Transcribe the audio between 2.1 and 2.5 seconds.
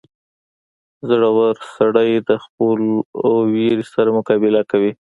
د